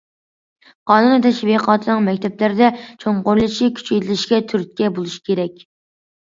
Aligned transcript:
قانۇن 0.91 1.21
تەشۋىقاتىنىڭ 1.25 2.01
مەكتەپلەردە 2.07 2.71
چوڭقۇرلىشىشى، 3.05 3.71
كۈچەيتىلىشىگە 3.79 4.43
تۈرتكە 4.51 4.93
بولۇش 4.99 5.23
كېرەك. 5.31 5.67